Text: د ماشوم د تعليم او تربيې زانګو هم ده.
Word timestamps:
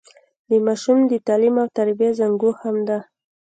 د 0.49 0.51
ماشوم 0.65 0.99
د 1.11 1.13
تعليم 1.27 1.55
او 1.63 1.67
تربيې 1.77 2.09
زانګو 2.17 2.49
هم 2.61 2.75
ده. 2.87 2.99